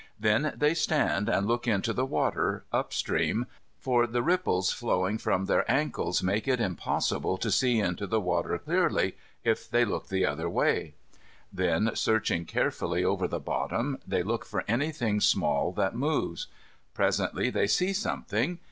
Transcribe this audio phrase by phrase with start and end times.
[0.19, 3.45] Then they stand and look into the water, up stream,
[3.77, 8.57] for the ripples flowing from their ankles make it impossible to see into the water
[8.57, 10.95] clearly if they look the other way.
[11.53, 16.47] Then, searching carefully over the bottom, they look for anything small that moves.
[16.95, 18.57] Presently they see something.